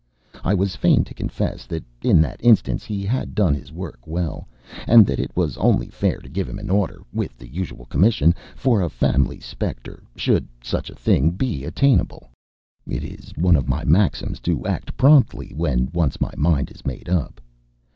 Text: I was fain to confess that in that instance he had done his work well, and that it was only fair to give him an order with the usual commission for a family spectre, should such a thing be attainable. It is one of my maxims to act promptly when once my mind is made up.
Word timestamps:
I 0.43 0.55
was 0.55 0.75
fain 0.75 1.03
to 1.03 1.13
confess 1.13 1.67
that 1.67 1.83
in 2.01 2.21
that 2.21 2.43
instance 2.43 2.83
he 2.85 3.05
had 3.05 3.35
done 3.35 3.53
his 3.53 3.71
work 3.71 4.07
well, 4.07 4.47
and 4.87 5.05
that 5.05 5.19
it 5.19 5.29
was 5.37 5.57
only 5.57 5.89
fair 5.89 6.17
to 6.21 6.27
give 6.27 6.49
him 6.49 6.57
an 6.57 6.71
order 6.71 7.03
with 7.13 7.37
the 7.37 7.47
usual 7.47 7.85
commission 7.85 8.33
for 8.55 8.81
a 8.81 8.89
family 8.89 9.39
spectre, 9.39 10.01
should 10.15 10.47
such 10.63 10.89
a 10.89 10.95
thing 10.95 11.29
be 11.29 11.65
attainable. 11.65 12.31
It 12.89 13.03
is 13.03 13.31
one 13.35 13.55
of 13.55 13.69
my 13.69 13.85
maxims 13.85 14.39
to 14.39 14.65
act 14.65 14.97
promptly 14.97 15.53
when 15.55 15.91
once 15.93 16.19
my 16.19 16.33
mind 16.35 16.71
is 16.71 16.83
made 16.83 17.07
up. 17.07 17.39